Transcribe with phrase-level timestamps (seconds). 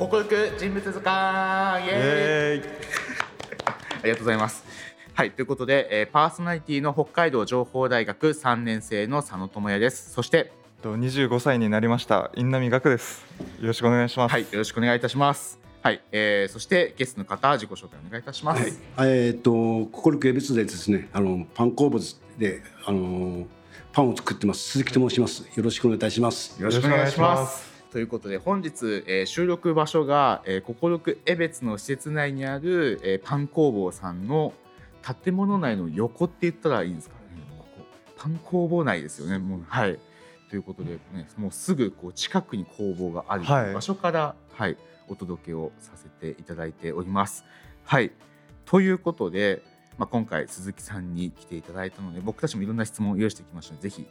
[0.00, 1.96] 心く人物図鑑イエー
[2.56, 2.80] イえ
[3.66, 4.64] ありがとうございます。
[5.12, 10.10] はい、ということで、えーパーソナリティの北海道情報大学3年生の佐野智也です。
[10.14, 13.26] そして、ーと25歳になりました印南学です
[13.60, 15.60] よろしくお願いしますはい、よろしくお願いいたします。
[15.82, 18.80] はい、えーそしてゲストの方、自己紹介お願いいたします。
[18.96, 22.00] えーっと心く恵比寿でですねあのパン工房
[22.38, 23.46] であの
[23.92, 27.20] パンを作ってます鈴木と申しますよろしくお願いいたしますよろしくお願いし。
[27.20, 34.52] ますということで本日、えー収録場所が、えー、心く江別の施設内にある、えーパン工房さんの
[35.22, 37.14] 建物内の横って言ったらいいんですか？
[37.16, 37.20] ね。
[37.58, 37.84] ここ
[38.16, 39.38] パン工房内ですよね。
[39.38, 39.98] もうはい。
[40.50, 44.76] ということでね、もうすぐこう近くに工房があるはい場所から、はい、
[45.08, 47.44] お届けをさせていただいております。
[47.84, 48.12] はい。
[48.66, 49.62] ということで、
[49.98, 54.06] まあ、今回鈴木さんに来ていただいたので僕たちもいろんな質問を用意してきましたのでぜひ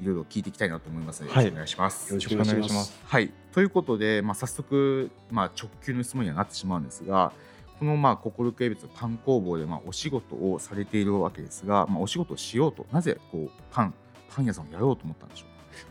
[0.00, 1.46] いろいろ聞いていきたいなと思いますので、はい。
[1.46, 2.08] よろしくお願いします。
[2.10, 3.00] よろしくお願いします。
[3.04, 7.32] はい、ということで、まあ、早速、まあ、直球の質問にはなってしまうんですが
[7.78, 13.94] このまあ心系別パン工房でまあお仕事をされているわけですが、まあ、お仕事をしようとなぜこうパン
[14.34, 15.46] パン屋さんをやろうと思ったんでしょ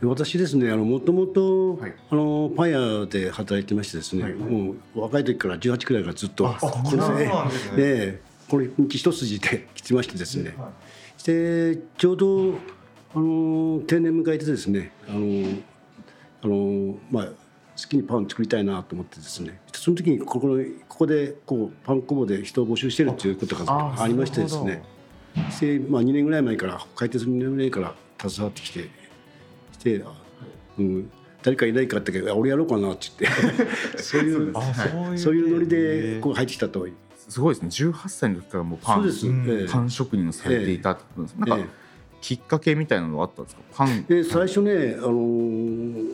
[0.09, 1.80] 私ですねあのもともと
[2.55, 4.33] パン屋で働いてましてですね、はい。
[4.33, 7.73] もう若い時から18くらいからずっとあそうこれねなんですね。
[7.78, 10.55] ええこれ一筋で来てましてですね、
[11.25, 12.53] でちょうど
[13.16, 15.47] あの定年迎えてですねあの
[16.44, 17.33] あのまあ好
[17.89, 24.83] きにパンを作りたいなと思ってですねその時にここのここでこうパン工房で人を募集してるっていうことあがありましてですね
[25.61, 28.89] で、まあ、2年ぐらい前から開店する2年ぐらいから携わってきて
[29.73, 30.03] して、
[30.80, 31.11] うん、
[31.44, 33.67] 誰かいないかって言って俺やろうかなって言って
[34.02, 34.73] そういうあ
[35.16, 35.78] そういうノリで
[36.16, 37.91] えーこう入ってきたとすごいですね。
[37.91, 39.12] 18歳の時からもうパン
[39.69, 41.87] パン職人をされていたってことです、なんか、ええ
[42.22, 43.61] きっかけみたいなのはあったんですか？
[43.73, 44.03] パン。
[44.05, 46.13] で最初ね、あのー、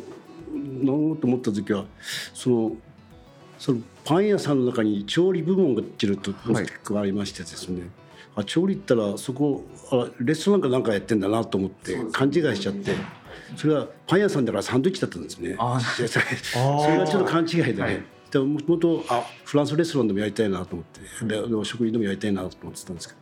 [0.54, 1.86] なんと思った時は
[2.34, 2.72] その
[3.58, 6.34] そのパン屋さんの中に調理部門がっていうと
[7.00, 7.90] ありましてですね、
[8.36, 12.92] あ調理ったらそこあレストランかなんかやってんだなと思って勘違いしちゃって
[13.56, 15.56] それはパン屋さんだからサンドイッチだったんですね。
[15.96, 18.04] それそれがちょっと勘違いでね、はい
[18.34, 21.26] でもともとあフランスレストランでもやりたいなと思って。
[21.26, 23.20] ででお食事でもやりたいなと思ってたんですけど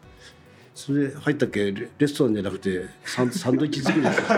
[0.73, 1.71] それで入ったっけ？
[1.71, 4.05] レレストランじゃなくてサンサンドイッチ作り？
[4.05, 4.37] ですよいや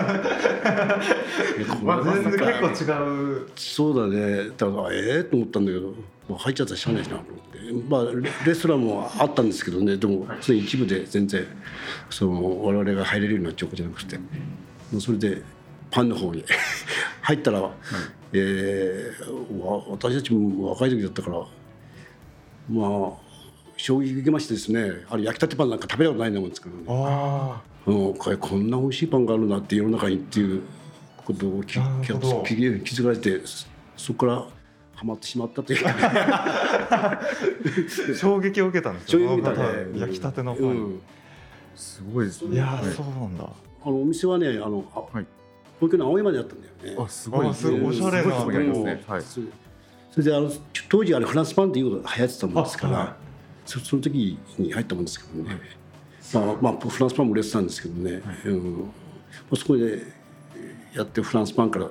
[1.76, 2.32] これ全然
[2.64, 3.48] 結構違う。
[3.56, 4.50] そうだね。
[4.58, 5.94] だからええと思ったんだけど、
[6.30, 9.96] まあ、入っちゃったらしゃあないしなと思って、まあ、レレストランもあったんですけどね。
[9.98, 11.46] でもそれ一部で全然
[12.10, 14.18] その我々が入れるような状況じゃなくて。
[14.18, 14.24] も
[14.98, 15.42] うそれで
[15.92, 16.44] パンの方に。
[17.22, 17.72] 入ったら、
[18.34, 21.38] えーわ私たちも若い時だったから
[22.70, 23.12] まあ
[23.84, 26.84] 衝撃受けましてですねあれ焼きたてパンなんか食べたことないもんですけどね。
[26.88, 30.62] あうん、これこんな美味しいパンがあるなって世の中にっていう
[31.26, 33.68] ことを気づかれてそ
[33.98, 34.48] そこから
[34.96, 35.80] ハマってしまったという。
[38.16, 39.68] 衝撃を受けたんですよ衝撃受けたね。
[40.00, 41.02] 焼きたてのパン、うん、
[41.76, 42.56] すごいですね。
[42.56, 43.50] いやそうなんだ。
[43.84, 45.26] あのお店はねあの、あはい。
[45.82, 47.04] 東京の青山にあったんだよね。
[47.06, 47.48] あすごい。
[47.50, 49.22] あすごいおしゃれなすごいとこにありますねはい。
[49.22, 49.42] そ
[50.16, 50.50] れであの
[50.88, 53.18] 当時あれフランスパンっていうのが流行ってたもんですから、
[53.66, 55.60] そその時に入ったもんですけどね、
[56.34, 58.78] まあまあ、フランスパンも売れてたんですけどね、うん。
[58.80, 58.86] ま
[59.52, 60.04] あそこで
[60.94, 61.86] やってフランスパンから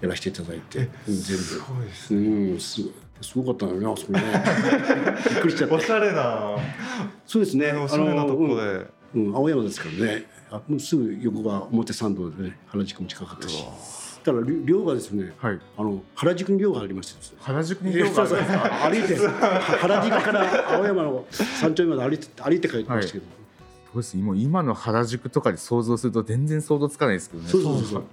[0.00, 1.42] やらせていただいてうん全部。
[1.42, 2.18] すごいですう
[2.54, 2.82] んす
[3.20, 4.22] すごかったのよそこね。
[5.30, 5.74] びっくりしちゃって。
[5.74, 6.56] おしゃれな。
[7.26, 7.72] そうですね。
[7.72, 8.56] おしゃれなとこうん。
[8.56, 10.26] でうん、青山ですからね。
[10.50, 13.64] あもうすぐ横が表参道でね原宿も近かったし
[14.24, 15.32] だからり寮がですね。
[15.38, 15.60] はい。
[15.76, 17.38] あの原宿に寮がありましてね。
[17.42, 19.16] 原宿に寮があるんですか歩いて
[19.78, 21.26] 原宿から青山の
[21.60, 23.24] 山頂まで歩いて歩いて帰ってましたけど、
[23.92, 24.16] そうです。
[24.16, 27.48] もう今の原宿とかで想像すると全然想像つかないですけどね。
[27.50, 28.04] そうそうそう。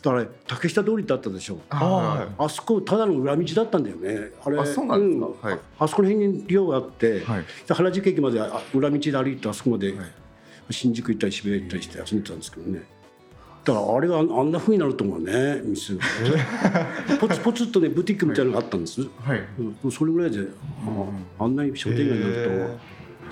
[0.00, 4.30] だから竹下通りってあったでしょあはいあそこただの裏道だったんだよね。
[4.44, 5.48] あれあそうなんですか？
[5.48, 5.58] はい。
[5.80, 7.44] あそこら辺に寮があって、はい。
[7.66, 9.96] で原宿駅まであ裏道で歩いてあそこまで、はい。
[10.70, 12.82] 新宿行ったり渋谷行ったりして遊んでたんですけどね
[13.64, 16.00] だからあれがあんなふうになると思うね店が
[17.20, 19.44] ポツポツっとねブティックみたいなのがあったんです、はい。
[19.82, 20.40] うんそれぐらいで、
[21.38, 22.78] ああんなに商店街になへる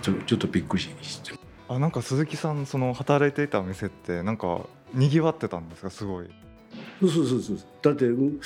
[0.00, 0.88] とちょちょっとびっくりし
[1.22, 1.32] て。
[1.68, 5.90] あなんか鈴木さんその働いていた店ってなんかにぎわってたんですか？
[5.90, 6.26] すごい。
[7.00, 7.58] そうそうそうそう。
[7.82, 8.40] だって、うん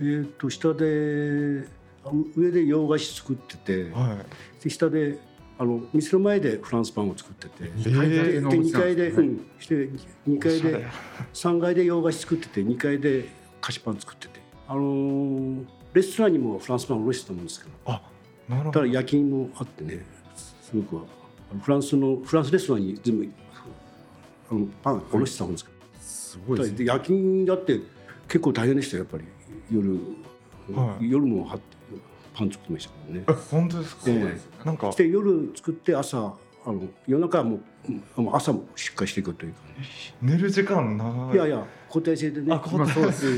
[0.00, 1.68] えー、と下で
[2.04, 4.18] あ上で洋菓子作ってては
[4.62, 5.18] で下で
[5.58, 7.64] あの店の前でフランスパンを作ってて。
[7.90, 9.10] でのお店2階で、
[9.58, 9.88] して
[10.28, 10.86] 2階で
[11.32, 13.28] 3階で洋菓子作ってて2階で
[13.60, 14.40] 菓子パン作ってて。
[14.68, 15.64] あのー
[15.96, 17.70] レストランにもフランスパンおろしてたもんですけど。
[17.86, 18.02] あ
[18.48, 18.72] なるほど。
[18.72, 20.04] ただ夜勤もあってね
[20.60, 21.06] すごく
[21.62, 23.28] フランスのフランスレストランに全部
[24.50, 27.80] あのパンおろしてたもんですけど、すごい夜勤だって
[28.28, 29.24] 結構大変でしたよやっぱり。
[29.70, 29.98] 夜
[30.74, 31.10] はい。
[31.10, 31.58] 夜もは
[32.36, 33.24] パン作ってましたからね。
[33.28, 34.92] え本当ですか、えなんか。
[34.92, 36.34] して夜作って朝
[36.66, 37.60] あの夜中はも
[38.16, 39.58] うもう朝も出荷していくというか、
[40.20, 41.34] 寝る時間長い。
[41.34, 41.64] いやいや
[41.96, 42.54] 固定制でね。
[42.54, 43.28] あ固定そうです。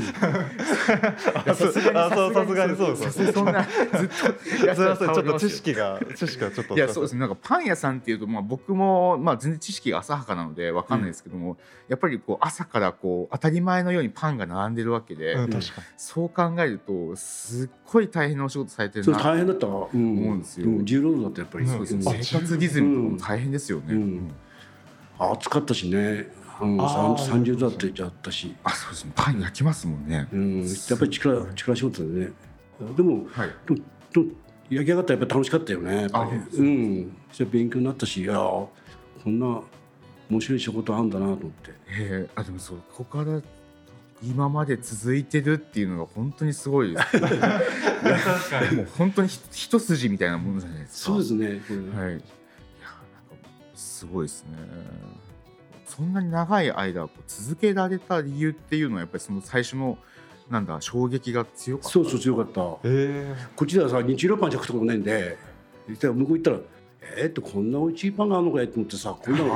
[1.45, 4.09] あそうあそうさすがにそうさですすがにそんなずっ
[4.59, 11.57] とやすみませんちょっと知識識が知識がちょっといやそうですねなんかパン屋さんっていうと、まあ、僕も、まあ、全然知識が浅はかなのでわかんないですけども、
[11.87, 15.35] やっぱりこう朝からこう当たり前のようにパンが並んでるわけで、
[15.97, 24.21] そう考えるとすっごい大変なお仕事されてるな大変だったわ、うん、思うんですようん重労働だったやっぱり、うんそうですんね生活リズムとかも大変ですよね。
[25.19, 27.29] 暑かったしね、うん、あー。
[27.29, 29.11] 三十度だってあったし、あそうですね。
[29.15, 30.27] パン焼きますもんね。
[30.31, 32.31] うん、やっぱり力力仕事でね。
[32.95, 33.49] でもはい。
[33.67, 33.79] でも
[34.13, 34.25] でも
[34.69, 36.01] 焼き上がったらやっぱり楽しかったよね。
[36.01, 37.17] やっぱうん。
[37.31, 38.69] それ勉強になったしいやこ
[39.25, 39.61] んな
[40.29, 41.71] 面白い仕事あるんだなと思って。
[41.99, 43.41] えー、あでもそうここから
[44.21, 47.19] 今まで続いてるっていうのが本当にすごいです。
[47.19, 48.77] 確かに。
[48.77, 51.13] もう本当にひ一筋みたいなものじゃないですか。
[51.13, 51.79] そうですねこれ。
[51.79, 52.09] ね、はい。
[52.09, 52.21] いやなんか
[53.75, 54.49] すごいですね。
[55.89, 59.97] そんなに長い間こう続けられた理由っていうのはやっぱりその最初の
[60.49, 61.89] なんだ衝撃が強かった？
[61.89, 62.61] そうそう強かった。
[62.83, 63.35] え。
[63.55, 65.37] こっちではさ日曜パンじゃ食ったことないんで。
[65.87, 66.57] で向こう行ったら
[67.17, 69.49] えー、ってこんな美味しいパンがあるのかいと思ってさこんなの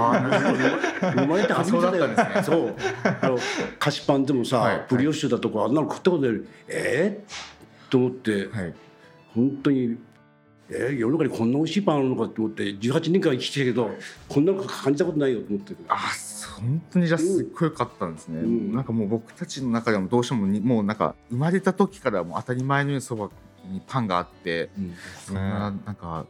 [1.13, 2.09] 生まれて初めてだよ。
[2.17, 2.75] あそう
[3.21, 3.37] あの
[3.77, 8.73] 菓子パンでもさ、はいブリオッシュだとかあんなの食ったことないえー、と思ってはい。
[9.35, 9.97] 本当に
[10.75, 13.91] えー、世の中にこんな美味しいパンあるのかと思って18年間生きてるけど
[14.27, 16.11] こんなの感じたことないよと思ってあ
[16.59, 18.73] 本当にじゃあすっごい良かったんですね、うん。
[18.73, 23.29] なんかもう僕たちの中でもどうしてもにもうなんか生まれた時からもう当たり前のようにそば
[23.69, 24.93] にパンがあってうん。
[25.25, 26.25] そんななんか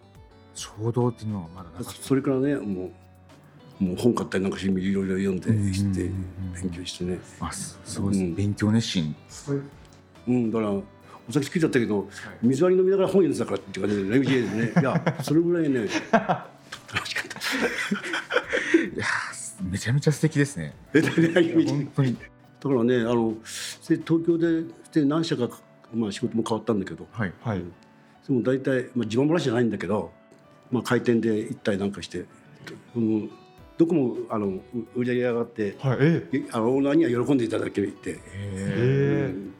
[0.55, 2.01] 衝動っていうのはまだなかった。
[2.01, 2.91] それからねも
[3.81, 6.07] うもう本買ったりなんかいろいろ読んでしてうん。
[6.07, 6.15] うん
[6.49, 6.55] うん。
[6.55, 7.19] うん勉強してね。
[7.39, 8.35] あそそうです、うん。
[8.35, 9.15] 勉強熱心。
[10.27, 10.51] うん。
[10.51, 10.71] だから
[11.29, 12.09] お酒好きだったけど
[12.41, 14.73] 水割り飲みながら本読んでたからっていう感じでね。
[14.81, 15.79] いや それぐらいね。
[15.79, 17.39] 楽しかった。
[17.39, 20.75] いやーめちゃめちゃ素敵ですね。
[20.93, 22.15] 本当に。
[22.15, 23.35] だからねあの
[23.87, 25.49] で東京でで何社か、
[25.93, 27.07] まあ、仕事も変わったんだけど。
[27.11, 27.63] はいはい。
[28.27, 30.11] でも大体、まあ、自慢話じゃないんだけど、
[30.71, 32.25] まあ、回転で行ったりなんかして、
[32.95, 33.29] うん、
[33.77, 34.61] どこもあのう
[34.95, 36.43] 売り上げ上がってはいええ。
[36.51, 39.53] あのオーナーには喜んでいただけて、へえうん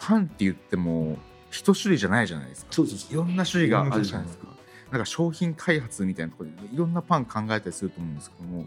[0.00, 1.18] パンって言っても
[1.50, 2.72] 一種類じゃないじゃないですか。
[2.72, 3.12] そうそうそう。
[3.12, 4.50] いろんな種類があるじゃないですか。
[4.90, 8.66] なんか商品開発みたいなところでいろんなパン考えたりすると思うんですけども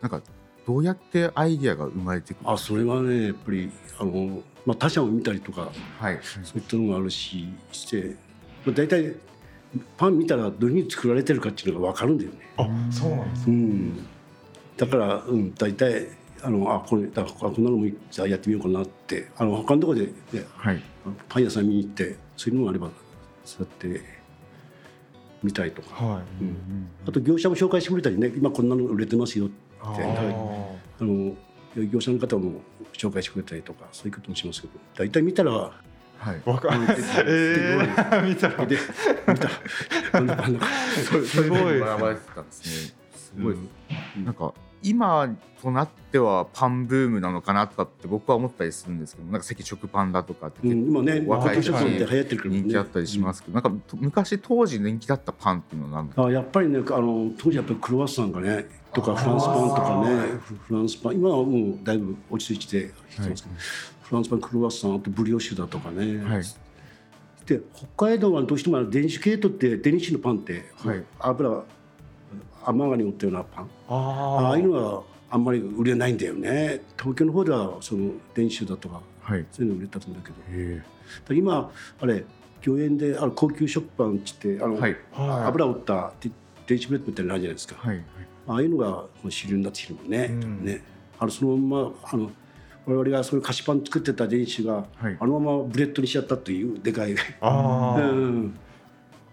[0.00, 0.22] なんか
[0.66, 6.20] どうやってアイディアが生まれてくるあそれはねやっぱりあの、まあ、他社を見たりとかはい。
[6.22, 8.16] そういったのがあるしして、
[8.64, 9.16] まあ、大体
[9.96, 12.38] パン見たらどういうふうに作られてるかっていうのが分かるんだよね。
[12.56, 14.06] あそうなんですうん、
[14.76, 16.08] だから、うん、大体
[16.44, 20.12] あのあこれだあこんなのもじゃあやってみようかなってあの他のところで、ね、
[20.56, 20.82] はい。
[21.28, 22.90] パン屋さん見に行ってそういうのがあれば
[23.44, 24.02] そうやって
[25.42, 26.04] 見たりとか。
[26.04, 26.22] はい。
[26.42, 29.54] うんあと業者も紹介してくれたりね今こんなの売れてますよって。
[29.80, 30.00] あはい。
[30.02, 30.66] ー
[31.00, 31.34] あの
[31.86, 32.60] 業者の方も
[32.92, 36.42] 紹介してくれたりとかそういうこともしますけど大体見たらはい。
[36.44, 36.82] わかる
[37.26, 38.64] えー、 見たら。
[38.66, 38.78] で
[39.28, 39.48] 見た
[41.24, 41.82] すごい。
[43.12, 44.24] すごい、うん。
[44.24, 44.54] なんか
[44.84, 52.60] 今となってはパンブームなのかなとかって僕は思ったりするんですけどなんか赤食パンだとかってうん、今ね若い人に人って流行ってるからね。
[52.60, 63.54] 人気あったりしますけど、なんかと昔当時人気だったパンっていうのは何だあやっぱりねあの当時やっぱりクロワッサンがねとかフランスパンとかねフフランスパン今はもうだいぶ落ち着いてきてますけど、
[64.02, 66.42] フランスパンクロワッサンあとブリオッシュだとかね、はい。
[67.46, 71.02] で北海道はどうしても電子系統って電子のパンって、はい。
[71.20, 71.64] 油
[72.66, 73.70] 甘がに折ったようなパン。
[73.88, 76.82] あああいうのはあんまり売れないんだよね。
[76.98, 79.46] 東京の方ではその電子だとかはい。
[79.50, 81.34] そういうの売れたんだけど。
[81.34, 82.24] 今あれ
[82.66, 84.96] 御苑であの高級食パンっつってあの、えはい。
[85.12, 86.30] はい油を折ったデ
[86.66, 88.04] ニッシュブレッドみたいなのあるじゃないですか、はい。
[88.46, 90.26] ああいうのが主流になってきてるもんね。
[90.30, 90.64] うん。
[90.64, 90.82] ね。
[91.18, 92.30] あのそのままあの
[92.86, 95.16] 我々がそういう菓子パン作ってたデニッシュが、はい。
[95.18, 97.12] あのままブレッドにしちゃったというでかい。
[97.14, 98.56] うん、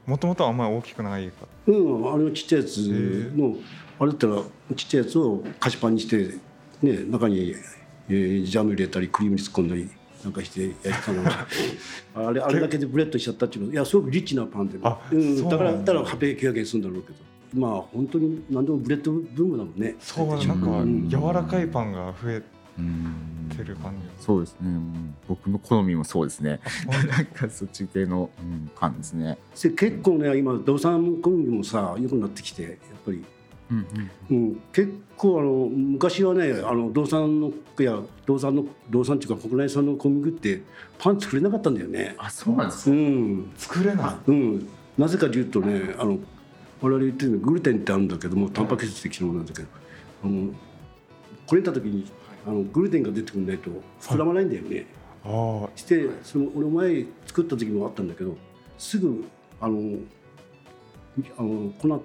[0.05, 1.47] もともとはあんまり大きくないか。
[1.67, 2.77] うん、あれのちっちゃいやつ
[3.35, 3.55] の、
[3.99, 4.41] あれだったら
[4.75, 6.37] ちっちゃいやつを菓子パンにして、
[6.81, 7.55] ね、中に、
[8.09, 9.89] えージャム入れたりクリームに突っ込んだり
[10.23, 11.47] なんかしてやってたのが。
[12.15, 15.57] あれあれだけでブレッドしちゃったっていうのいやすごくリッチなパンで、あうん、だ。
[15.57, 17.15] からだだから800円するんだろうけど。
[17.53, 19.95] まあ本当に何でもブレッドブームだもんね。
[19.99, 22.41] そうなんか柔らかいパンが増え
[22.79, 25.15] うんてる感じそうですね、うん。
[25.27, 26.59] 僕の好みもそうですね。
[27.09, 29.37] なんかそっち系の、うん、パンですね。
[29.61, 32.71] で結構ね今道産小麦もさ良くなってきてやっ
[33.05, 33.23] ぱり。
[33.71, 33.85] うん
[34.29, 34.37] うん。
[34.37, 40.61] うん、結構あの昔はねあの道産のいや道産の道産っていうか国内産の小麦って
[40.99, 42.15] パン作れなかったんだよね。
[42.17, 44.31] あそうなんですうか、ん、作れない。
[44.31, 44.67] うん、
[44.97, 46.19] なぜかというとねあの
[46.81, 49.67] 我々言ってるのグルテンってあるんだけどもタンパク質的なものなんだけど。
[50.23, 50.53] あの
[51.47, 52.05] こねた時に
[52.45, 53.69] あのグルテンが出てくんないと
[54.01, 54.85] 膨らまないんだよね。
[55.23, 58.35] あしてその俺前作った時もあったんだけど
[58.77, 59.23] すぐ
[59.59, 59.99] あの
[61.37, 61.99] あの粉は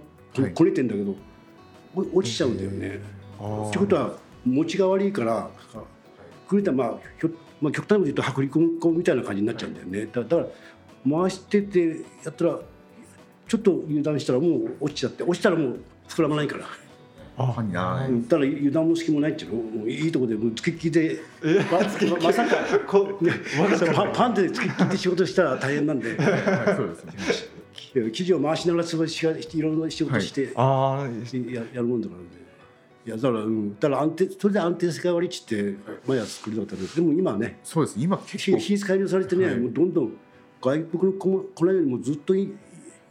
[0.49, 1.14] いこねてんだけど
[1.95, 3.00] お落ちちゃうんだよね。
[3.69, 5.50] ってことは持ちが悪いから
[6.49, 10.07] グルテンはまあひょ、まあ、極端に言うと薄力粉みたいな感じになっちゃうんだよね。
[10.12, 10.47] だだから
[11.23, 12.59] 回しててやったら
[13.49, 16.66] ちょっと油断したらもう落ちちゃって落ちたらもう膨らまないから。
[17.37, 21.21] パンにならない、うんだから油断も隙もないっていうのいいとこでもうつきっきりで
[21.71, 23.33] まままさかこね
[23.95, 26.16] パンパンでつきっきりで仕事したら大変なんで。
[26.16, 27.12] はいそうですね。
[27.95, 31.09] 生地を回しながら潰しがいろんな仕事してああ
[31.50, 32.26] ややるもんだからね。
[33.07, 33.75] いやだからうん。
[33.78, 35.76] だから安定それで安定性が悪いっちって
[36.07, 36.97] 前は作りだったんです。
[36.97, 38.38] でも今はねそうです今結構。
[38.38, 39.57] 品品質改良されてね、はい。
[39.57, 40.12] もうどんどん
[40.61, 42.52] 外国の粉粉よりもずっとい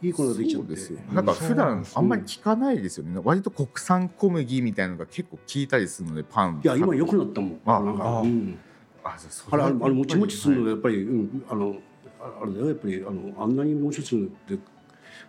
[0.02, 3.20] いいい粉ができちゃうですよなんか普段あんまり聞かないですよね。
[3.24, 6.60] 割と国産小麦みたいなのが結構効いたりするのでパン。
[6.62, 7.60] いや今良くなったもん。
[7.64, 7.96] あなん。
[7.96, 8.58] かあうん。
[9.04, 9.16] あ
[9.50, 11.76] あれあれもちもちするのやっぱり、うん、あの
[12.20, 12.66] ああれだよ。
[12.68, 14.58] やっぱりあのあんなにもちもちするのって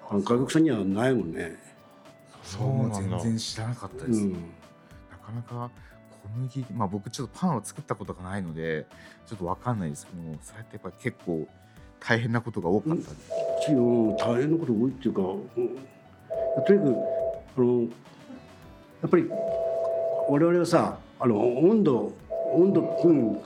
[0.10, 1.68] あの外国産にはないもんね。
[2.44, 4.38] そう全然知らなかったです、うん、な
[5.22, 5.70] かなか
[6.24, 8.86] 小麦まあ僕ちょっとパンを作ったことがないので
[9.26, 11.46] ちょっとわかんないですけどもそれってやっぱり結構
[12.00, 13.02] 大変なことが多かったで。
[13.04, 15.26] す、しうん大変なこと多いっていうか、う
[15.62, 15.78] ん、
[16.66, 16.96] とにかく
[17.58, 17.88] あのや
[19.08, 19.30] っぱり
[20.30, 22.14] 我々はさあの温度
[22.54, 23.42] 温度うん。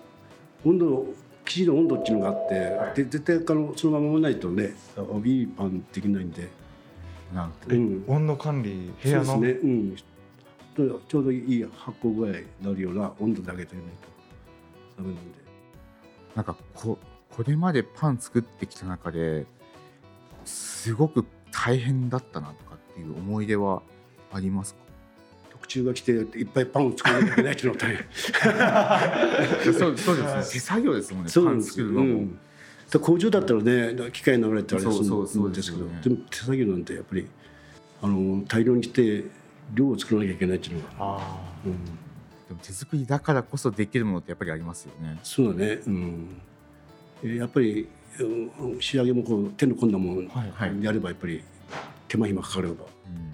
[0.63, 1.07] 温度
[1.43, 2.47] 生地の温度っていうのがあっ
[2.93, 6.47] て、で絶対あのそのままないとねあいいパンできないんで、
[7.33, 9.25] なんとうん、温度管理部屋の？
[9.25, 15.41] そうですね、うん、ちょうどいい発酵具合になるような温度で上げてないとダメなんで。
[16.35, 16.99] なんかこ
[17.35, 19.47] これまでパン作ってきた中で
[20.45, 23.81] すごく大変だったなとかっていう思い出は
[24.31, 24.81] ありますか？
[25.51, 27.95] 特注が来ていっぱいパンを作らなきゃいけないっていうのは大
[29.63, 29.73] 変。
[29.73, 30.53] そうそうですね。
[30.53, 32.31] 手作業ですもんねパンそうなんです作るのも、うん。
[32.31, 32.41] だか
[32.93, 37.27] ら工場だったらね機械に流れてあれするそうそうそうんですけどでも手作業なんてやっぱり
[38.01, 39.23] あの大量にして
[39.73, 41.91] 量を作らなきゃいけないっていうのが、あうん、で
[42.49, 45.19] も手作りだからこそできるものってやっぱりありますよね。
[45.23, 46.50] そうだね、うん、えー
[47.23, 47.87] やっぱり、
[48.19, 50.21] うん仕上げもこう手の込んだもの
[50.83, 51.43] やればやっぱり
[52.07, 52.69] 手間暇かかれば。
[52.69, 53.33] やっうん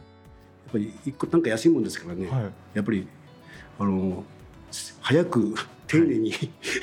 [0.71, 2.43] ぱり一個なんか安いもんですからね、はい。
[2.75, 3.07] やっぱり
[3.79, 4.23] あの
[5.01, 5.55] 早く
[5.87, 6.33] 丁寧に、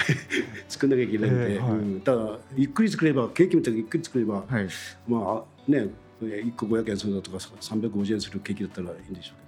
[0.68, 1.70] 作んなきゃいけないんで、ええはい。
[1.73, 2.02] うん。
[2.02, 4.68] だからゆっくり作ればケーキみたいにゆっくり作れば、はい。
[5.06, 5.88] まあね
[6.23, 9.44] 1個500円するだとか350円するケーキだったらいいんでしょうけど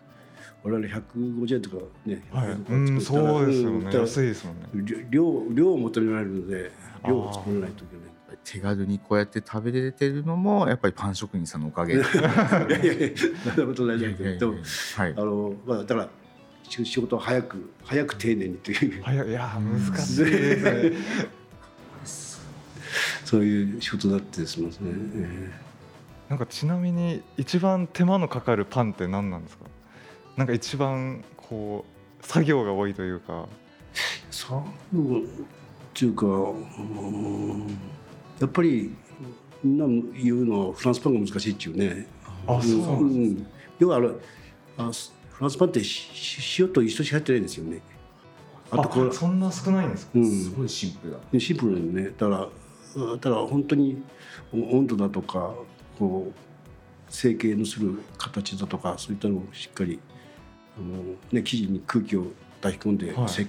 [0.66, 2.48] 我々150円とかね、はい。
[2.48, 3.96] 100うん円とか作ったらそうですよね。
[3.98, 5.06] 安いですもんね。
[5.10, 6.72] 量量を求められるので
[7.06, 8.06] 量を作らないといけない。
[8.44, 11.94] 手軽にこうやって食べれてるのもやっぱりパン職人さんのおかげ。
[11.96, 13.08] いやいやいや
[13.54, 14.50] そんなことないいじゃやいけど。
[14.50, 15.14] はい。
[15.16, 16.08] あのまあだから
[16.68, 19.02] 仕仕事を早く早く丁寧にという。
[19.02, 20.92] はいいや難しいですね。
[23.24, 24.90] そういう仕事だってしますね。
[25.16, 25.50] え。
[26.28, 29.64] なんかちなみに一番手間のかかるパンって何なんですか？
[30.36, 31.84] なんか一番こ
[32.20, 33.46] う作業が多いというか。
[33.94, 33.98] え
[34.30, 35.26] そうっ
[35.94, 37.66] ていうかうん
[38.38, 38.94] やっぱり
[39.64, 39.86] みんな
[40.22, 42.06] 言うのはフランスパンが難しいっていうね。
[42.46, 43.46] あそうなんですん。
[43.78, 44.08] 要はあの
[44.78, 44.90] あ
[45.30, 45.80] フランスパンって
[46.58, 47.80] 塩と一緒しか入ってないんですよね。
[48.70, 50.12] あとこれあそんな少ないんですか？
[50.16, 50.30] うん。
[50.30, 52.10] すごいシンプルだシンプルなんでね。
[52.18, 52.50] だか
[52.96, 54.02] らうんただ本当に
[54.52, 55.54] 温度だとか
[55.98, 56.32] こう
[57.08, 59.98] 成形のする形だとかそういったのをしっかり
[60.78, 62.26] あの、ね、生地に空気を
[62.60, 63.28] 出し込んで、はい。
[63.28, 63.46] せ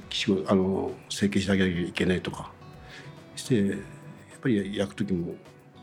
[0.47, 2.51] あの成形しなきゃいけないとか。
[3.35, 3.77] してやっ
[4.41, 5.35] ぱり焼く時も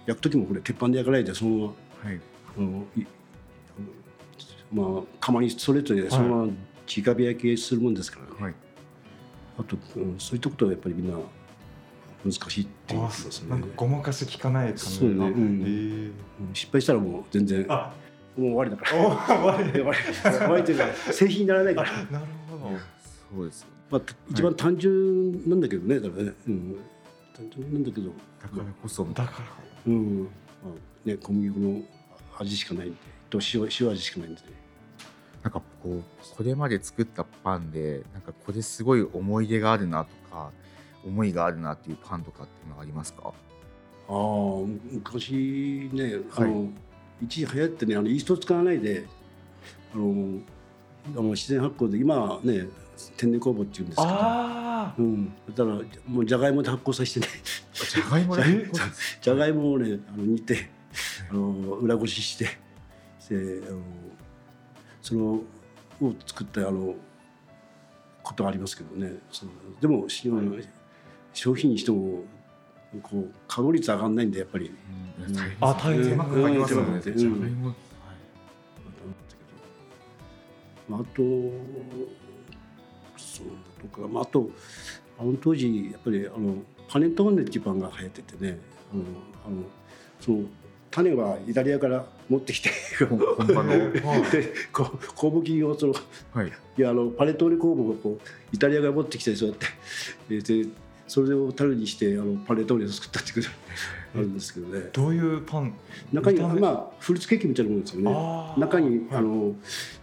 [0.07, 2.21] 焼く時もこれ鉄板で焼かないでそのままはい。
[2.57, 2.87] あの
[4.73, 6.53] まあ釜にストレートでそのまま
[6.87, 8.55] 直火焼きするもんですからね、はい。
[9.59, 11.17] あと、うん、そういったことはやっぱりみんな
[12.25, 13.51] 難しいって言いあますね。
[13.51, 16.15] なんかごまかし効かない感じそうねあうん。
[16.53, 17.67] 失敗したらもう全然
[18.37, 19.03] もあう終わりだから。
[19.03, 19.73] お終わり。
[19.73, 19.99] 終わり。
[20.23, 22.79] 終わりというか製品にならないから、なるほど。
[23.37, 26.77] そうですよまあ、一番単純なんだけどねだからね、うん、
[27.37, 28.09] 単純なんだけど、
[28.43, 29.05] だからこそ。
[29.05, 29.39] だから
[29.87, 30.23] うん。
[30.23, 30.29] ま
[30.65, 31.83] あね、小麦粉の
[32.39, 32.97] 味しかないんで
[33.31, 34.47] と塩塩味しかないんでね。
[35.43, 36.03] なんかこう
[36.37, 40.51] これまで作ったパンでなんかこれすごい思い出があるなとか
[41.05, 43.25] 思いがあるなっていうパンとかっていうのはありますか？
[43.27, 43.33] あ
[44.09, 44.13] あ
[44.91, 46.69] 昔ねあの、
[47.23, 49.07] 一時流行ってねあのイースト使わないで
[49.95, 50.41] あの
[51.17, 52.67] あの自然発酵で今はね
[53.17, 54.09] 天然酵母っていうんですけど。
[54.09, 57.27] あうん、だからもうじゃがいもで発酵させてね。
[57.73, 58.71] じゃがいもでえ
[59.21, 60.71] じゃがいもをねあの煮て
[61.31, 62.45] あの裏ごしして
[63.29, 63.81] であの
[65.01, 65.43] それを
[66.27, 66.95] 作ったあの
[68.23, 69.19] ことがありますけどね。
[69.81, 70.57] でもしあの
[71.33, 72.23] 商品にしても
[73.03, 74.71] こう稼働率上がんないんでやっぱり。
[75.27, 75.39] うん。
[75.61, 77.41] あ大変手間かかりますよねうん。
[77.43, 77.75] はい
[80.89, 81.23] まあ、あと
[83.17, 83.47] そう
[83.81, 84.51] とか、まあ、あと
[85.19, 86.57] あの当時やっぱりあの
[86.89, 88.59] パネットーネっていうパンが流行っててね
[88.93, 89.03] あの
[89.47, 89.65] あの
[90.21, 90.45] その
[90.91, 92.71] 種はイタリアから持ってきて
[93.01, 93.07] で
[94.73, 95.95] こう酵母菌をその
[96.33, 96.53] はい。
[96.77, 100.69] いやあのパネットーネ酵母がこうイタリアから持ってきてそうやってでで
[101.07, 103.55] それを種にしてあのパネットーネを作ったっていうことが
[104.17, 104.89] あるんですけどね。
[104.93, 105.75] どういうパン？
[106.13, 108.61] 中にまあフルーツケーキみたいなものですよね。
[108.61, 109.17] 中に、はい。
[109.19, 109.55] あの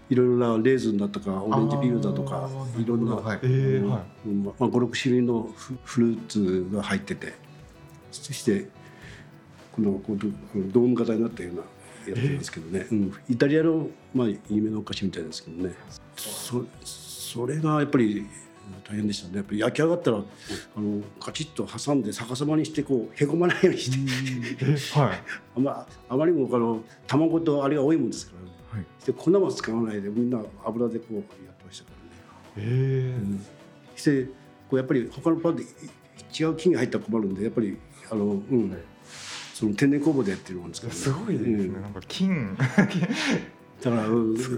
[0.09, 3.39] いろいろなレーズンだとかオレンジピールだとかいろんな、はい。
[3.43, 4.05] えーま
[4.59, 7.33] あ、56種類のフフルーツが入ってて
[8.11, 8.67] そして
[9.71, 11.61] このこうドこのドーム型になったような
[12.09, 15.73] やつなんですけどね、うん、イタリアの、まあ、有名なお菓子みたいですけどね。
[16.17, 18.25] そそれがやっぱり
[18.83, 19.37] 大変でしたね。
[19.37, 23.97] やっぱり焼き上がったらあのカチッと挟んで逆さまにしてこうへこまないようにして。
[24.61, 25.19] えはい。
[25.57, 28.45] あまあまりもあの卵とあれが多いもんですから。
[28.45, 29.05] ねはい。
[29.05, 31.91] で粉も使わないでみんな油でこうやってましたか
[32.57, 32.67] らね。
[32.67, 33.15] え。
[33.19, 33.45] ーうん。
[33.95, 34.31] してこ
[34.73, 35.63] うやっぱり他のパンで
[36.37, 37.77] 違う菌が入ったら困るんでやっぱり
[38.09, 38.77] あの、うん、
[39.53, 41.81] その天然酵母でやってるもんですから、ね、すごいですね、うん。
[41.81, 44.37] なんか金だから、うん。
[44.37, 44.57] その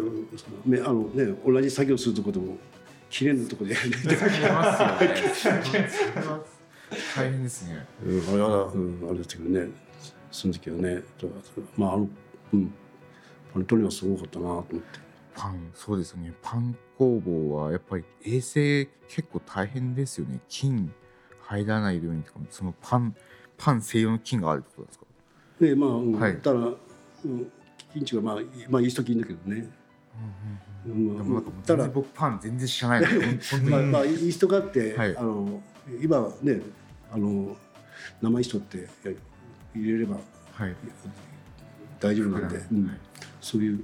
[0.66, 2.58] ねあのね同じ作業するとこでも
[3.14, 5.62] 綺麗なとこでやるいますよね。
[7.16, 7.86] 大変ですね。
[8.04, 9.68] うんあれは、うん、あれですけどね。
[10.32, 11.04] その時はね
[11.78, 12.10] まああの
[12.54, 12.74] うん。
[13.54, 14.82] パネトリはすごかったなと思って。
[15.36, 16.34] パンそうですよね。
[16.42, 20.40] パン工房はやっぱり衛生結構大変ですよね。
[20.50, 20.92] 菌
[21.42, 23.16] 入らないようにとかそのパン
[23.58, 25.06] パン専用の菌があるってことですか？
[25.62, 26.38] でまあ、うんはい。
[26.38, 26.68] ただ、う
[27.28, 27.52] ん、
[27.94, 28.36] 菌地はまあ、
[28.70, 29.58] まあ、イースト菌だけどね。
[29.58, 29.70] うんでも
[30.86, 31.18] なん。
[31.18, 33.08] かもうただ全然僕パン全然知らないの。
[33.70, 35.18] まあ、まあ、イーストがあって、はい。
[35.18, 35.62] あの
[36.02, 36.62] 今はね
[37.12, 37.56] あの
[38.22, 39.12] 生イーストってや
[39.76, 40.18] 入れれば
[40.54, 40.76] はい。
[42.00, 42.66] 大丈夫なんで、はい。
[42.72, 42.92] うん。
[43.42, 43.84] そういう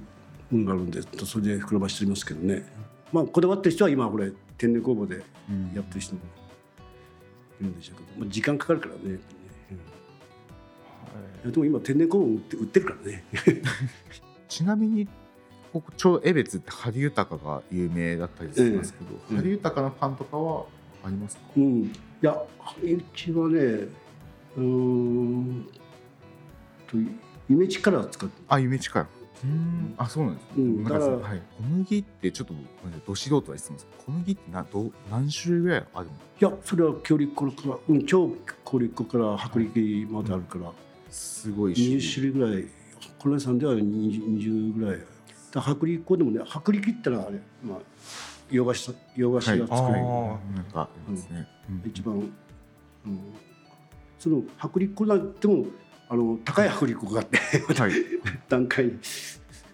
[0.50, 2.64] ものがあるんでそれで膨らましておりますけどね。
[3.12, 5.72] まあこだわってる人は今これ天然酵母でうん。
[5.74, 6.20] やってる人も
[7.60, 9.18] いるんでしょうけど、まあ、時間かかるからね、
[11.44, 13.24] でも今天然酵母売って売ってるからね。
[14.48, 15.08] ちなみに
[15.72, 20.64] ここちょうど江別って春豊が有名だったりしますけど、ええ春豊のパンとかは
[21.04, 21.82] ありますか、うん。
[21.84, 25.66] いやうちはねうーん
[26.86, 26.96] と
[27.48, 29.06] 夢力使ってあ夢力
[29.42, 29.94] うん。
[29.96, 36.12] あそうなんです、うんだからはい、小麦ってちょっとごめんなさいど素人は質問です小麦ってなどう何種類ぐらいあるの？
[36.12, 38.28] いやそれは強力粉から、うん、超
[38.64, 40.72] 強力粉から薄力まであるから、
[41.10, 42.64] すごい20種類ぐらい
[43.18, 43.82] このさんでは 20,
[44.38, 44.98] 20ぐらい
[45.58, 47.78] 薄力粉でもね薄力ってのはあれ、まあ、
[48.50, 52.30] 洋菓子洋菓子が作れる、はいなんかありますね、うん一番、うん、
[54.18, 55.64] その薄力粉なんても
[56.08, 57.92] あの高い薄力粉があってはい
[58.48, 58.98] 段階に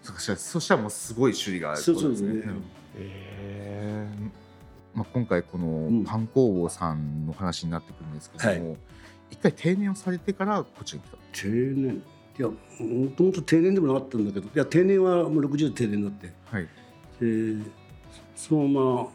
[0.03, 2.65] そしたらそしたらもうすごい種類があるそうそうですね、ん
[2.97, 4.09] え
[4.95, 8.77] まあ、今回このパン工房さんの話になってくるんですけども、
[9.31, 12.03] 一回定年をされてからこっちに来た定年
[12.38, 12.55] いやも
[13.16, 16.33] ともと定年でもなかったんだけどいや定年はもう60で定年になって。
[16.51, 16.68] はい。
[17.20, 17.62] で
[18.35, 19.09] そのまま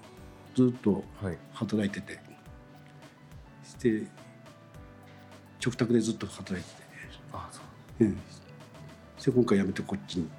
[0.56, 1.38] ずっとはい。
[1.54, 2.20] 働いてて。
[3.64, 4.08] して
[5.60, 6.84] 食卓でずっと働いてて、
[7.32, 7.62] あそ
[8.00, 8.04] う。
[8.04, 8.22] うん、で
[9.28, 10.30] 今回辞めてこっちに。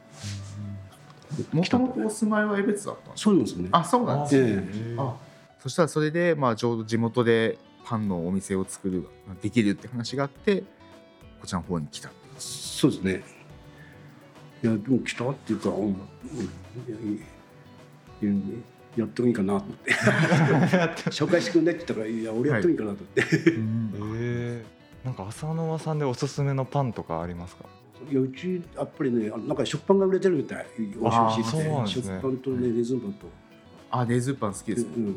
[1.52, 3.30] もともとお住まいは江別だったんですか？
[3.30, 3.68] そうなんですよね。
[3.72, 4.68] あそうなんですね。
[4.72, 5.16] えあ
[5.60, 9.06] そしたらそれで、まあ、ちょうど地元でパンのお店を作る
[9.40, 10.64] できるって話があって
[11.40, 12.10] こちらの方に来た
[12.42, 13.22] そうですね。
[14.62, 15.94] いやでも来たっていうか、うんうん、い
[16.88, 16.96] や
[18.22, 18.30] いや
[18.96, 19.92] やってもいいかなと思って。
[21.10, 23.24] 紹介してくんないって言ったからいや俺やってもいいかなと思って、
[24.16, 27.64] えー、なんか浅沼さんでおすすめのパンとかありますか？
[28.10, 32.02] いやうちやっぱりねなんか食パンが売れてるみたい美味しい美味しいってそうなんですね。
[32.02, 33.26] 食パンとねレーズンパンと、
[33.90, 35.12] あレーズンパン好きです、うんうん。
[35.12, 35.16] はい。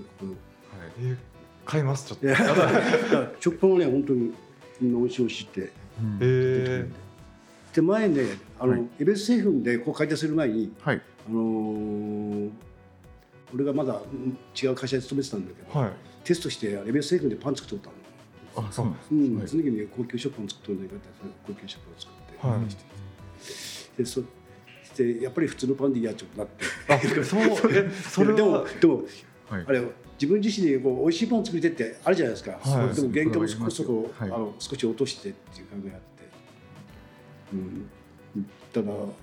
[0.99, 1.17] えー、
[1.65, 2.25] 買いますちょっと。
[2.27, 4.33] いやだから食パンはね本当に
[4.79, 6.89] みんな美味しい美味しいってうんえ
[7.75, 8.23] で前ね
[8.57, 8.87] あの、はい。
[8.99, 11.01] エベス製粉でこう開店する前にはい。
[11.27, 12.49] あのー
[13.53, 15.91] 俺がまだうん違う会社に勤めてたんだけど、ー、はい。
[16.23, 17.89] テストしてエベス製粉でパン作っておった
[18.61, 18.67] の。
[18.67, 19.35] あそうなんですうん。
[19.35, 21.01] はの時に高級食パン作っておるんだけど
[21.45, 23.97] 高級食パンを作って、はい。
[23.97, 24.25] でそし
[24.93, 26.65] てやっぱり普通のパンでいいやちょっとなって。
[26.93, 27.71] あそう。
[27.71, 29.03] え それでもはでも
[29.49, 29.65] はい。
[29.67, 29.81] あれ
[30.19, 32.95] 自分自身でこう美味しいパン作りてってあるじゃないですか、はい。
[32.95, 34.31] でも原価もそこそこ、はい。
[34.31, 36.14] あの少し落としてっていう考えがあって、
[37.53, 37.89] うん、
[38.73, 39.13] ただこ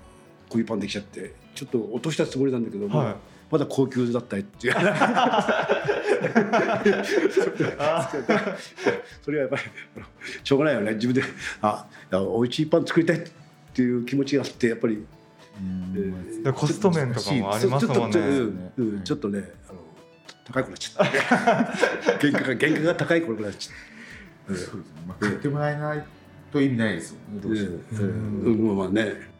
[0.55, 3.15] ういうパンできちゃってちょっと落としたつもりなんだけども、はい。
[3.51, 4.73] まだ高級だったりっていう。
[4.73, 4.79] そ
[9.31, 9.61] れはやっぱり
[10.43, 10.93] しょうがないよね。
[10.95, 11.23] 自分で
[11.61, 13.29] あいや美味しいパン作りたいっ
[13.73, 14.97] ていう気持ちがあってやっぱり、う
[15.61, 15.93] ん。
[15.95, 18.71] えーでコスト面とかもありますもんちょっとねうん。
[18.77, 19.79] うんちょっとねあの
[20.45, 21.11] 高くなっちゃった。
[22.17, 24.59] 原価が原価が高い頃くなっちゃった。
[24.59, 25.03] そうですね。
[25.07, 26.03] まあ、買ってもらえない
[26.53, 27.79] と意味ないですよねどうしても。
[28.01, 28.43] うん。
[28.69, 28.77] うん。
[28.77, 29.33] まあね。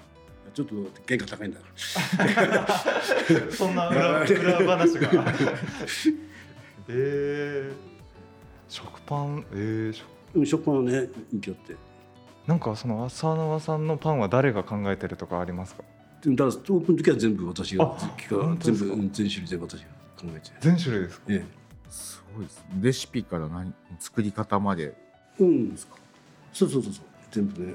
[0.53, 0.75] ちょっと
[1.07, 1.59] 原価高いんだ。
[3.51, 5.09] そんな裏裏話が。
[6.89, 7.73] えー、
[8.67, 9.45] 食パン？
[9.53, 10.05] えー、食。
[10.35, 11.75] うん食パンはね人気あって。
[12.47, 15.83] なんかその浅縄さんのパンは誰が考えてるとかありますか？
[16.25, 17.97] だからオープンの時は全部私が
[18.59, 21.25] 全部うん全種類全部私が考えて全種類ですか？
[21.29, 21.45] え
[21.89, 22.63] すごいですね。
[22.81, 24.93] レシピから何作り方まで。
[25.39, 25.71] えうん。
[25.71, 25.95] ですか？
[26.53, 27.05] そうそうそうそう。
[27.31, 27.73] 全部ね。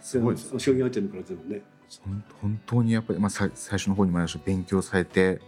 [0.00, 0.52] すごいです。
[0.52, 1.62] ね商品アイテムから全部ね。
[2.40, 5.40] 本当にやっぱり、まあ、さ最初の方にもありました勉強されてで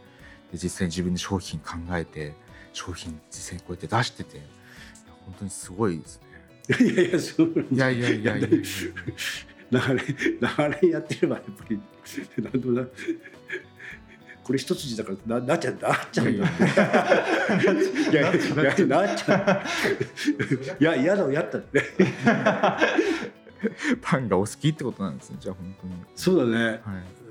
[0.52, 2.34] 実際に自分で商品考えて
[2.72, 4.42] 商品実際にこうやって出してて
[5.24, 6.86] 本当にすごいですね。
[6.86, 8.58] いやいやそういやいやいやいやいや。
[9.68, 11.80] 流れ流れやってればやっぱり
[12.42, 12.86] なんとな
[14.46, 16.36] これ一筋だからななっちゃうなっちゃうよい
[18.14, 18.34] やい
[18.78, 19.64] やなっちゃ
[20.78, 21.82] ういや嫌だやったって
[24.00, 26.80] パンがお好きってことなんですねじゃあ本当にそうだね、はい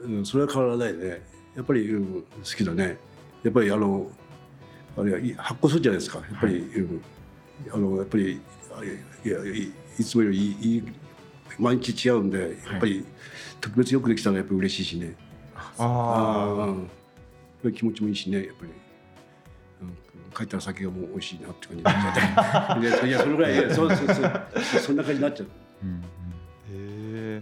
[0.07, 1.21] うん、それは変わらないね
[1.55, 2.97] やっぱり、うん、好きだね
[3.43, 4.11] やっぱりあの
[4.97, 7.01] あれはい発酵するじゃないですかやっぱり、うん、
[7.71, 8.41] あのやっぱり
[9.23, 10.83] いやいいつもよりいいいい
[11.59, 13.05] 毎日違うんでやっぱり
[13.61, 15.15] 特別よくできたらやっぱり嬉しいしね、
[15.77, 16.89] あうん、
[17.65, 18.71] やっぱり気持ちもいいしねやっぱり。
[19.81, 19.97] うん
[20.35, 23.07] 帰ったら酒がもう美味しいなって感じになっちゃって。
[23.07, 24.41] いやそのぐらいいやそうそうそう
[24.81, 25.47] そんな感じになっちゃう。
[25.83, 26.01] うんうん。
[26.71, 27.41] え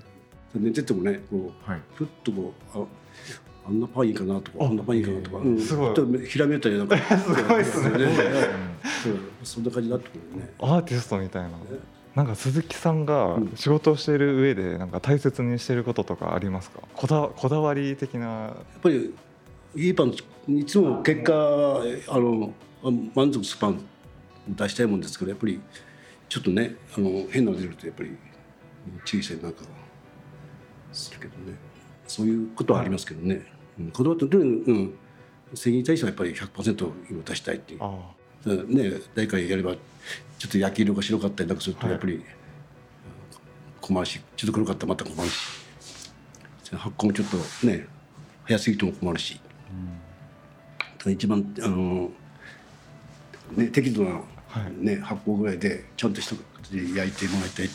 [0.55, 1.81] 寝ててもねこうはい。
[1.95, 2.85] ふっとこうあ
[3.67, 5.93] あんなパンいいかなとかああんなパンいいかなとか、えーうんすごい。
[5.95, 6.83] とひらめいたりな。
[6.83, 10.53] ん かすごいっすねねうんそうそんな感じになってくるね。
[10.59, 11.49] ー、アーティストみたいな。
[12.15, 13.51] なんか鈴木さんがうん。
[13.55, 16.79] 仕事をしている上でなんか大切にしていることとかありますか？
[16.93, 18.27] こだこだわり的な。
[18.27, 19.15] やっぱり
[19.75, 20.13] いいパン
[20.49, 22.53] いつも結果あの
[23.15, 23.79] 満足するパン
[24.47, 25.59] 出したいもんですけどやっぱり
[26.29, 28.17] ちょっとねあの変なの出るとやっぱり
[29.05, 29.63] 注意したりなんか
[30.91, 31.57] するけどね。
[32.07, 33.45] そういうことはありますけどね、
[33.79, 34.93] うん、こだわってとにうん。
[35.55, 38.75] 製品に対してはやっぱり100%今出したいっていう。
[38.75, 39.75] ね誰かやれば
[40.37, 41.91] ちょっと焼き色が白かったりなんかするとはい。
[41.91, 42.23] やっぱり、うん
[43.81, 45.63] 困るしちょっと黒かったらまた困るし。
[46.71, 47.85] 発酵もちょっとね
[48.45, 49.39] 早すぎても困るし
[50.79, 52.09] だから一番あの、
[53.55, 54.21] ね、適度な、は
[54.69, 54.85] い。
[54.85, 57.73] ね発酵ぐらいでちゃんとした形で焼いてもらいたいと、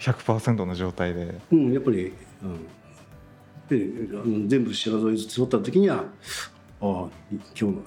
[0.00, 1.40] 100%の状態で。
[1.52, 2.12] うん、やっぱり、
[2.42, 6.04] うん、であの全部白添えずつ取った時には
[6.80, 7.82] ああい今日の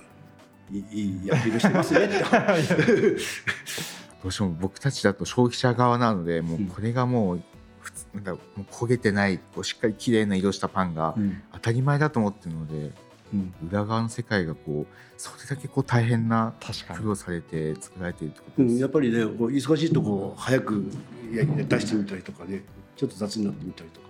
[0.72, 2.16] いい焼き色してますねって。
[4.22, 7.44] どうしても僕たちだと消費者側なのでもうこれがもう
[8.14, 11.42] なんかもう焦げてないこうしっかり綺麗な色したパンがうん。
[11.54, 12.92] 当たり前だと思ってるので
[13.34, 13.54] うん。
[13.70, 17.00] 裏側の世界がこうそれだけこう大変な確かに。
[17.00, 18.74] 苦労されて作られているってことです。
[18.74, 20.92] うん、やっぱりねこう忙しいとこう早く
[21.32, 22.64] や出してみたりとかね
[22.96, 24.10] ちょっと雑になってみたりとか。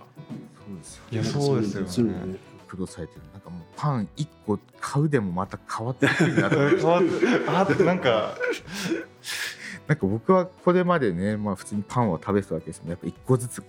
[0.66, 2.06] そうですよいやそうですよ
[2.68, 3.22] 苦労されてる。
[3.32, 6.56] なんかもうパン1個買うでもまた変わってくるなと。
[7.50, 8.34] あなんか。
[9.90, 13.66] なんか僕はこれまでね、まあ、普通にパンを食べてたわけですけどやっぱ一個ずつこ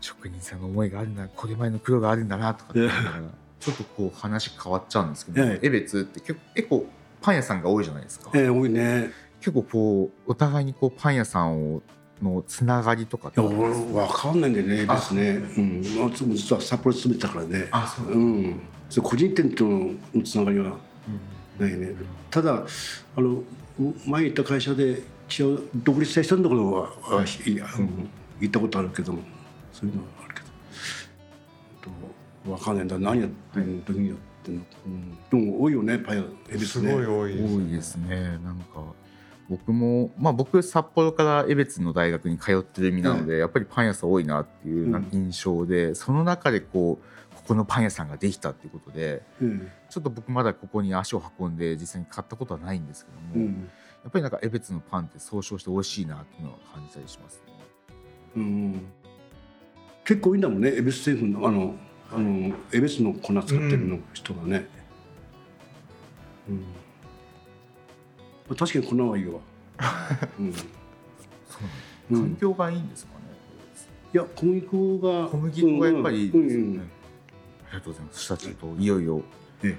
[0.00, 6.86] 職人さんの思いがあるんだこれまでの苦労があるんだなとかちょっとこう話変わっちゃうんですけど、はい江別って結構
[7.20, 9.10] パン屋さんが多いじゃないですか、ええ多いね。
[9.40, 11.82] 結構こうお互いにこうパン屋さんを
[12.22, 15.30] のつながりとかっていや俺分かんないんだよねですね。
[15.30, 15.82] うん。
[15.98, 17.68] まあ実は札幌勤めてたからね。
[17.70, 18.60] あそううん。
[18.88, 20.76] それ個人店とのつながりは
[21.58, 21.94] ないね。
[22.30, 22.64] ただ
[23.16, 23.42] あの
[24.06, 28.08] 前行った会社で一応独立した人のところは、あいやうん。
[28.40, 29.22] 行ったことあるけども
[29.72, 30.46] そういうのはあるけど。
[31.82, 32.84] と分かんない。
[32.84, 33.82] んだ何やってんの？
[33.82, 38.38] 時にやってんの、うん、でも多いよねパン屋恵比寿すねごい多いです多いですね。
[38.42, 38.82] なんか
[39.48, 49.70] 僕もまあ僕札幌から江別の大学に通ってる身なので、やっぱりパン屋さん多いなっていう印象で、その中でこうここのパン屋さんができたっていうことでうん。
[49.90, 53.68] ちょっと僕まだここに足を運んで実際に買ったことはないんですけども、うん。
[54.04, 57.52] やっぱりなんか江別のパンって総称して美味しいなっていうのは感じたりしますね。
[58.36, 58.86] うん
[60.04, 61.74] 結構いいんだもんね江別製粉のあの
[62.12, 64.66] あの江別の粉使ってるの人がね、
[66.48, 66.64] うん。
[68.56, 69.38] 確かに粉はいいわ、
[70.40, 70.52] うん、
[72.18, 73.18] 環境がいいんですかね、
[74.12, 76.62] いや小麦粉が小麦粉がやっぱりいいですよね、うん。
[76.74, 76.90] うん
[77.70, 78.18] ありがとうございます。
[78.18, 79.22] そしたらちょっといよいよ、
[79.62, 79.76] え。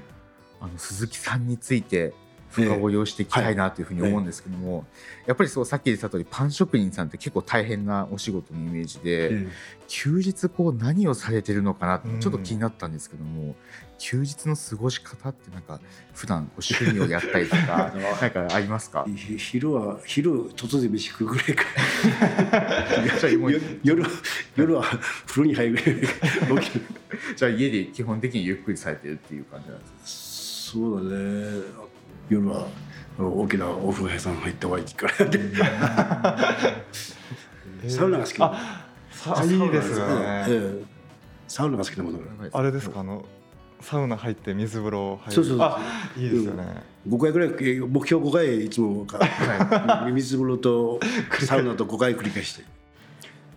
[0.61, 2.13] あの鈴木さんについて
[2.51, 4.85] 深掘りをしていきたいなというふうに思うんですけども、
[5.25, 9.47] やっぱりそうさっき言った通りパン職人さんって結構大変なお仕事のイメージで、え
[9.87, 12.19] 休日こう何をされてるのかなってうん。
[12.21, 13.55] ちょっと気になったんですけども、
[13.97, 15.79] 休日の過ごし方ってなんか
[16.13, 19.05] 普段こう趣味をやったりとか なんかありますか？
[19.37, 21.63] 昼は昼突然飯食うぐらいか。
[23.83, 24.09] 夜は
[24.55, 24.83] 夜は
[25.27, 25.73] 風呂に入る
[26.47, 26.65] ぐらい
[27.35, 31.61] じゃあ家で基本的にゆっくりされてるっていう感じなんですそうだね
[32.29, 32.67] 夜は
[33.19, 35.39] あの大きなお風呂屋さん入って終わりからで
[37.89, 38.39] サウナが好き。
[38.39, 40.91] なあさいいですよね、ええ
[41.47, 42.19] サウナが好きなもの
[42.53, 43.01] あれですか？
[43.01, 43.25] あの
[43.81, 45.33] サウナ入って水風呂入る。
[45.33, 45.79] そうそうそうあ
[46.17, 49.19] いいですよね、5回ぐらいえ目標5回いつもか。
[50.13, 50.99] 水風呂と
[51.41, 52.63] サウナと5回繰り返して。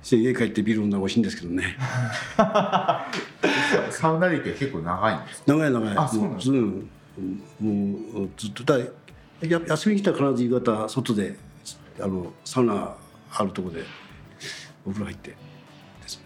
[0.03, 1.77] して家帰ってビール飲んだら美味しいんですけどね。
[3.91, 5.53] サウナ歴は結構長いんですか？
[5.55, 5.97] 長い長い。
[5.97, 6.91] あそうなんですもうん
[7.61, 8.87] もうずっとだや
[9.67, 11.37] 休みに来たら必ず夕方外で
[12.01, 12.97] あのサウナ
[13.31, 13.83] あるところで
[14.87, 15.37] お風呂入ってで
[16.09, 16.25] すね。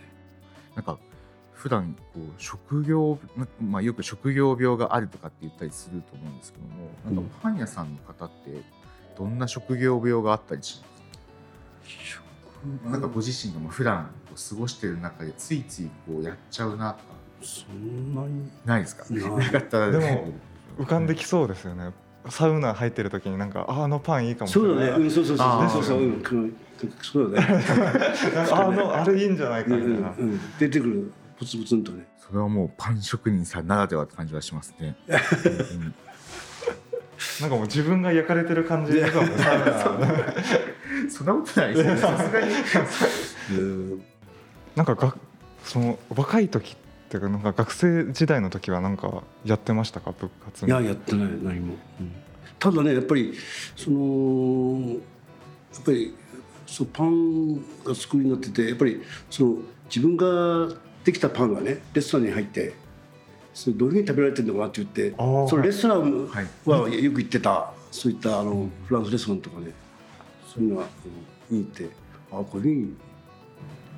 [0.75, 0.99] なんか
[1.53, 3.19] 普段こう職業、
[3.61, 8.63] まあ、よく職業病があるとかって言ったりすると思うんですけどもなんかパン屋さんの方って
[9.19, 10.87] どんな職業病があったりしま
[12.85, 12.91] す？
[12.91, 17.03] なんかご自身がもう普段こう過ごしてる中でついついこうやっちゃうなとか。
[17.43, 18.51] そんなに。
[18.65, 19.05] ないですか？
[19.11, 20.33] な かったらでも
[20.79, 21.93] 浮かんできそうですよね。
[22.31, 24.71] サウナ入ってる時になんかああのパンいいかもしれない。
[24.71, 25.85] そうだね、うん、そうそうそうそう。
[25.85, 26.55] そう、うん、く
[27.03, 27.65] そうだね、
[28.53, 31.13] あのあれいいんじゃないかうんみたいな、うん、出てくる。
[31.39, 32.07] ポツポツンとね。
[32.19, 34.97] それはもうパン職人さんならではって感じはしますね。
[35.09, 35.95] 本当に
[37.41, 40.07] なんかもう自分が焼かれてる感じですもんねサウナ
[41.11, 41.97] そんなことないですね。
[41.97, 42.55] さすがに。
[43.59, 44.03] うん。
[44.77, 45.17] なんかが
[45.65, 50.13] その若い時っていうかなんか学生時代の時はなんかやってましたか？
[50.13, 52.13] 部活いややってない何も、うん。
[52.59, 53.35] ただねやっぱり
[53.77, 56.15] そのやっぱり
[56.67, 59.57] そうパンが作りになっててやっぱりその
[59.95, 62.75] 自分ができたパンがねレストランに入って
[63.55, 66.47] それどういうふうに食べられてるのかなって言ってそのレストランはい。
[66.67, 69.73] はよく行ってたそういったあのフランスレストランとかね
[70.53, 70.87] そういうのは
[71.51, 71.95] うん見に行って
[72.31, 72.95] あこういうふうに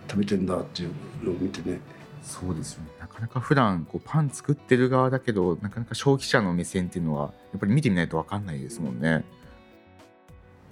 [0.09, 0.91] 食べてんだっていう
[1.25, 1.81] のを見てね
[2.23, 2.91] そうですよね。
[3.01, 9.25] なかなか普段こうパン作ってる側だけどなかなか消費者の目線っていうのはやっぱり見てみないと分かんないですもんね。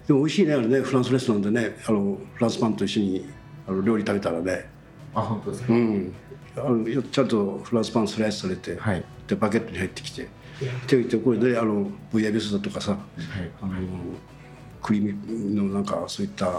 [0.07, 0.81] でも美味しいねあれね。
[0.81, 3.29] フランスレストランでねあのフランスパンと一緒に
[3.67, 4.71] あの料理食べたらね。
[5.15, 6.15] あ本当ですうん、
[6.57, 10.29] あのよちゃんとフランスパンスライスされて、はい、でバケットに入ってきて
[10.87, 13.01] 手をってこれであのブイヤベースだとかさはい。
[13.63, 13.73] あの
[14.83, 16.53] クリームのなんかそういったあ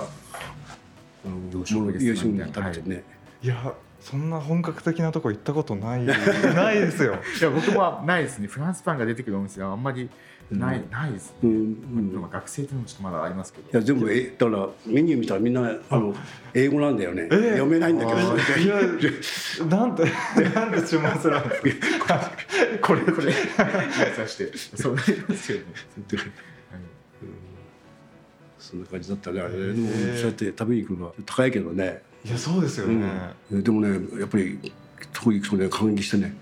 [1.25, 3.03] のも食に食べてね、
[3.41, 6.03] いやそんな本格的なとこ行ったことない。
[6.07, 7.15] ないですよ。
[7.39, 8.47] いや僕もないですね。
[8.47, 10.09] フランスパンが出てくるお店はあんまり
[10.51, 10.89] ない,、うん。
[10.89, 12.21] ないですね、うんうん。
[12.21, 13.69] まあ学生っていうのもちょっとまだありますけど。
[13.71, 16.15] いや全部えだからメニュー見たらみんなあの
[16.53, 18.17] 英語なんだよね、え読めないんだけど。
[18.17, 18.23] あ
[18.57, 18.75] いや
[19.69, 20.03] なんて
[20.55, 22.31] なんで注文するんですか？
[22.81, 23.31] これこれ。
[23.33, 24.51] さして。
[24.75, 25.63] そうなりますよね、
[26.13, 26.25] はい。
[28.57, 29.41] そんな感じだったね。
[29.41, 33.09] あれねでもそうやって食べに行くのは高いけどねいやそうですよね、
[33.51, 34.71] うん、でもねやっぱり
[35.13, 36.33] そこ行くとね感激してね。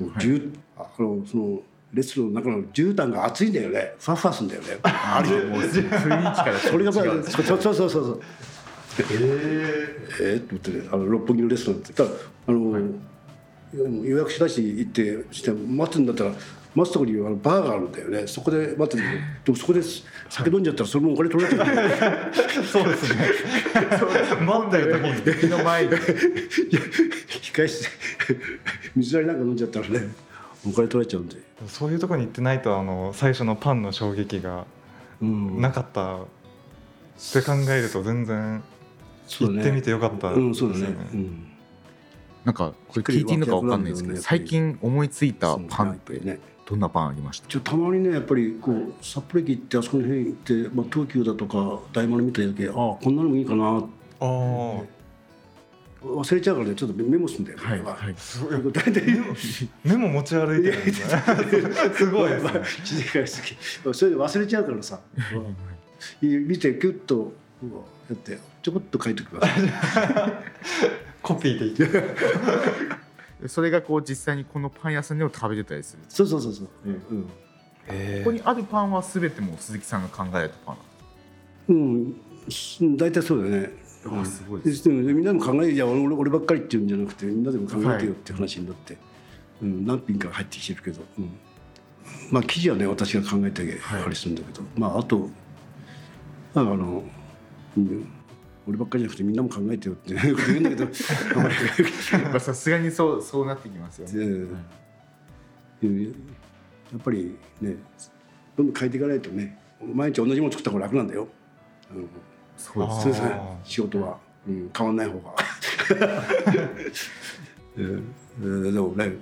[0.00, 1.60] もうじゅあのその
[1.92, 3.94] レストランの中の絨毯が熱いんだよね。
[3.98, 4.78] ふわふわすんだよね。
[4.82, 8.20] あれ雰囲気からそれがそうそうそうそうそう。
[8.98, 11.92] ええー、って思ってねあの六本木のレストランって。
[11.92, 12.10] ただ
[12.46, 12.78] あの、
[14.02, 16.32] 予約しだし行ってして待つんだったら
[16.78, 18.26] 待つところにあのバーがあるんだよね。
[18.26, 19.80] そこで待ってるんだけどでもそこで
[20.28, 21.72] 酒飲んじゃったらそれもお金取られてる。
[21.72, 23.14] んだよー、そうです。
[23.14, 23.28] ね
[24.46, 25.98] 待ってる時に敵の前にいや
[27.42, 27.88] 控え室で
[28.94, 30.00] 水割りなんか飲んじゃったらね
[30.66, 31.36] お金取られちゃうんで、
[31.66, 34.66] そういうとこに行ってないとあの最初のパンの衝撃が
[35.20, 35.60] うん。
[35.60, 36.26] なかったっ
[37.32, 38.62] て考えると全然
[39.26, 40.80] 行ってみてよかったうんそうだね。
[40.82, 41.08] ですよね。
[41.12, 41.48] うん。
[42.44, 46.38] なんかこれ聞いていいのか分かんないですけど最近思いついたパンってそうね
[46.68, 47.60] どんなパンありました？
[47.60, 53.82] たまにねやっぱりこう札幌駅行ってあそこの辺行って、まあ、東急だとか大丸見た時ああこんなのもいいかなあ
[54.20, 54.82] あ
[56.04, 58.14] 忘れちゃうからねちょっとメモすんだよね、はいはい。
[58.16, 59.02] すごい大体
[59.82, 61.22] メモ持ち歩いてるんですね
[61.96, 62.30] すごい。
[62.30, 62.52] ですね。
[62.80, 63.56] 自然返す時
[63.94, 65.00] それで忘れちゃうからさ。
[66.22, 67.32] 見てキュッと
[68.08, 69.52] やってちょこっと書いておきます。
[71.22, 71.74] コピーでいい
[73.46, 76.02] それがこう実際にこのパン屋さんでも食べれたりする。
[76.08, 77.30] そうそうそうそう、うん
[77.88, 80.76] えここにあるパンは全てもう鈴木さんが考えられたパン
[81.68, 82.14] うん、
[82.80, 83.70] うん、大体そうだよね。
[84.06, 88.96] あすごいででもみんなでも考えいや俺俺ばっかりっていうんじゃなくてみんなでも考えてよって話になって、
[89.62, 91.38] うん、何品か入ってきてるけど、うん、
[92.30, 95.28] まあ生地はね私が考えてあれするんだけど、まああと
[96.54, 97.02] まああの、
[97.76, 98.08] うん、
[98.68, 100.84] 俺ばっかりじゃなくてみんなも考えてよって 言うんだけど。
[102.30, 104.46] まあさすがにそうそうなってきますよね、
[106.92, 107.76] やっぱりね
[108.56, 111.28] どんどん変えていかないとね毎日同じもの作った方が楽なんだよ、
[111.94, 112.08] うん、
[112.56, 113.40] そうですね。
[113.64, 115.34] 仕事は、うん、変わんない方が、
[118.72, 119.12] でもね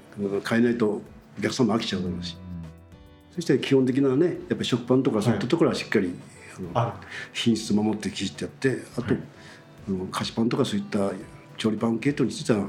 [0.48, 1.02] 変えないと
[1.38, 2.38] お客さんも飽きちゃうだろうし、
[3.34, 6.14] そして基本的なねやっぱり食パンとかそういったところはしっかり、
[6.58, 6.98] あのあ
[7.32, 9.18] 品質守って生地ってやってあと、あの
[10.10, 11.10] 菓子パンとかそういった
[11.56, 12.66] 調理パン系統については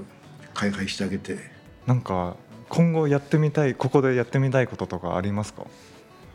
[0.54, 1.38] 開発してあげて。
[1.86, 2.36] なんか
[2.70, 5.66] 今後やってみたいここでやってみたいこととかありますか？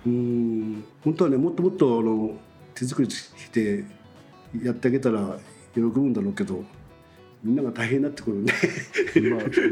[0.07, 0.85] うん。
[1.05, 2.37] 本当はねもっともっとあの
[2.75, 3.85] 手作りして
[4.62, 5.38] やってあげたら
[5.75, 6.64] 喜ぶんだろうけど
[7.45, 8.53] みんなが大変になってくるんで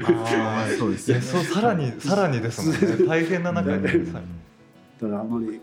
[0.04, 3.04] ああそうですいやそうさらにさらにですもんね。
[3.08, 4.20] 大変な中にさ
[5.00, 5.60] だからあまり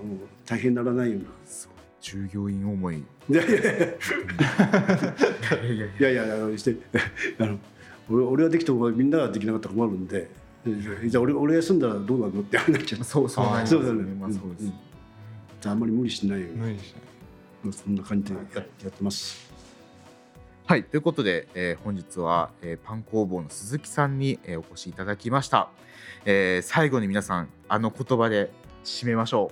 [0.00, 1.24] あの大変にならないような。
[1.44, 1.71] そう
[2.02, 2.98] 従業員思い。
[2.98, 3.70] いやいやいや。
[5.98, 6.76] いやいやあのして
[7.38, 7.58] あの
[8.10, 10.28] 俺俺はできてもみんなができなかったら困るんで。
[10.64, 13.46] じゃあ俺俺休んだらどうなのってあんなっちゃうそうそう。
[13.46, 13.96] そうそうそう
[14.30, 16.94] そうあんまり無理しないよ無理し
[17.64, 17.72] ない。
[17.72, 19.50] そんな感じでややってます。
[20.66, 20.84] はい。
[20.84, 25.68] ということで、えー、本日は、えー、パン工房の鈴木さんに、えー、お越しいただきました、
[26.24, 28.50] えー、最後に皆さんあの言葉で
[28.84, 29.50] 締めましょ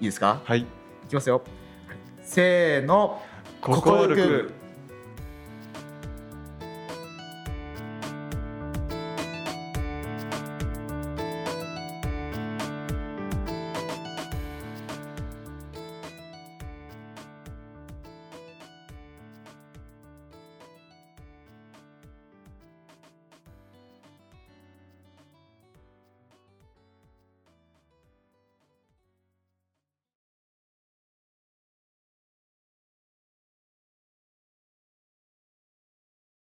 [0.00, 0.04] う。
[0.04, 0.40] いいですか？
[0.44, 0.60] はい。
[0.60, 0.66] い
[1.08, 1.42] きますよ。
[2.30, 3.20] せーの。
[3.60, 4.59] 心力